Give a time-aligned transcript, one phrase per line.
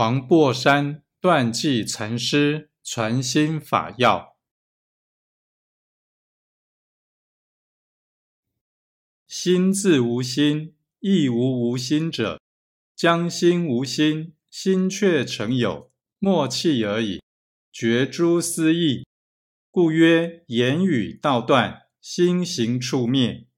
[0.00, 4.34] 黄檗山断际禅师传心法要。
[9.26, 12.40] 心自无心，亦无无心者，
[12.96, 17.22] 将心无心，心却成有，默契而已，
[17.70, 19.06] 绝诸思意，
[19.70, 23.49] 故曰言语道断，心行处灭。